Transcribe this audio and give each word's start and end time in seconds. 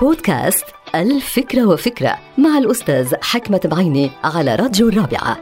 بودكاست 0.00 0.64
الفكرة 0.94 1.66
وفكرة 1.66 2.16
مع 2.38 2.58
الأستاذ 2.58 3.14
حكمة 3.22 3.60
بعيني 3.64 4.10
على 4.24 4.54
راديو 4.54 4.88
الرابعة. 4.88 5.38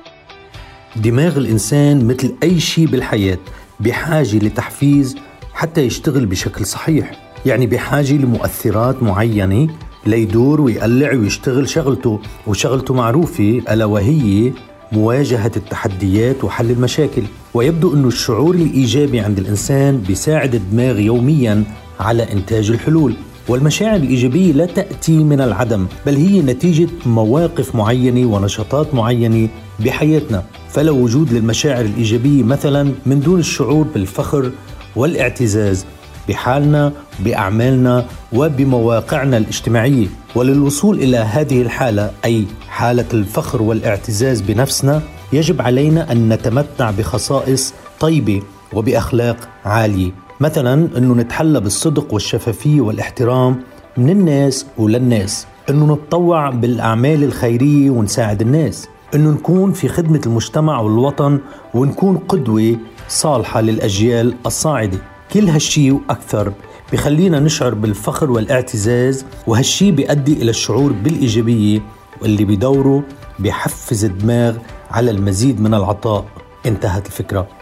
دماغ 0.96 1.38
الإنسان 1.38 2.06
مثل 2.06 2.34
أي 2.42 2.60
شيء 2.60 2.86
بالحياة 2.86 3.38
بحاجة 3.80 4.36
لتحفيز 4.36 5.16
حتى 5.52 5.80
يشتغل 5.80 6.26
بشكل 6.26 6.66
صحيح. 6.66 7.10
يعني 7.46 7.66
بحاجة 7.66 8.12
لمؤثرات 8.12 9.02
معينة 9.02 9.68
ليدور 10.06 10.60
ويقلع 10.60 11.12
ويشتغل 11.12 11.68
شغلته 11.68 12.20
وشغلته 12.46 12.94
معروفة 12.94 13.62
ألا 13.70 13.84
وهي 13.84 14.52
مواجهة 14.92 15.52
التحديات 15.56 16.44
وحل 16.44 16.70
المشاكل. 16.70 17.22
ويبدو 17.54 17.94
أن 17.94 18.04
الشعور 18.04 18.54
الإيجابي 18.54 19.20
عند 19.20 19.38
الإنسان 19.38 19.98
بيساعد 19.98 20.54
الدماغ 20.54 20.98
يوميا 20.98 21.64
على 22.00 22.32
إنتاج 22.32 22.70
الحلول. 22.70 23.14
والمشاعر 23.48 23.96
الإيجابية 23.96 24.52
لا 24.52 24.66
تأتي 24.66 25.24
من 25.24 25.40
العدم 25.40 25.86
بل 26.06 26.16
هي 26.16 26.40
نتيجة 26.40 26.88
مواقف 27.06 27.74
معينة 27.74 28.34
ونشاطات 28.34 28.94
معينة 28.94 29.48
بحياتنا. 29.80 30.42
فلا 30.68 30.90
وجود 30.90 31.32
للمشاعر 31.32 31.84
الإيجابية 31.84 32.42
مثلا 32.42 32.92
من 33.06 33.20
دون 33.20 33.40
الشعور 33.40 33.86
بالفخر 33.94 34.50
والاعتزاز 34.96 35.84
بحالنا 36.28 36.92
بأعمالنا 37.20 38.06
وبمواقعنا 38.32 39.36
الاجتماعية. 39.36 40.06
وللوصول 40.34 40.98
إلى 40.98 41.16
هذه 41.16 41.62
الحالة 41.62 42.10
أي 42.24 42.44
حالة 42.68 43.06
الفخر 43.14 43.62
والاعتزاز 43.62 44.40
بنفسنا 44.40 45.02
يجب 45.32 45.62
علينا 45.62 46.12
أن 46.12 46.28
نتمتع 46.28 46.90
بخصائص 46.90 47.74
طيبة 48.00 48.42
وبأخلاق 48.72 49.48
عالية. 49.64 50.10
مثلا 50.42 50.98
إنه 50.98 51.14
نتحلى 51.14 51.60
بالصدق 51.60 52.14
والشفافية 52.14 52.80
والاحترام 52.80 53.62
من 53.96 54.10
الناس 54.10 54.66
وللناس. 54.78 55.46
إنه 55.70 55.94
نتطوع 55.94 56.50
بالأعمال 56.50 57.24
الخيرية 57.24 57.90
ونساعد 57.90 58.40
الناس. 58.40 58.88
إنه 59.14 59.30
نكون 59.30 59.72
في 59.72 59.88
خدمة 59.88 60.20
المجتمع 60.26 60.80
والوطن 60.80 61.40
ونكون 61.74 62.16
قدوة 62.16 62.76
صالحة 63.08 63.60
للأجيال 63.60 64.34
الصاعدة. 64.46 64.98
كل 65.32 65.48
هالشي 65.48 65.90
وأكثر 65.90 66.52
بخلينا 66.92 67.40
نشعر 67.40 67.74
بالفخر 67.74 68.30
والاعتزاز 68.30 69.24
وهالشي 69.46 69.90
بيؤدي 69.90 70.32
إلى 70.32 70.50
الشعور 70.50 70.92
بالإيجابية 70.92 71.82
واللي 72.22 72.44
بدوره 72.44 73.02
بيحفز 73.38 74.04
الدماغ 74.04 74.56
على 74.90 75.10
المزيد 75.10 75.60
من 75.60 75.74
العطاء. 75.74 76.24
انتهت 76.66 77.06
الفكرة. 77.06 77.61